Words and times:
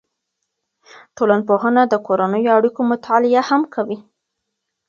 ټولنپوهنه 1.17 1.81
د 1.87 1.93
کورنیو 2.07 2.55
اړیکو 2.57 2.81
مطالعه 2.91 3.41
هم 3.49 3.61
کوي. 3.73 3.97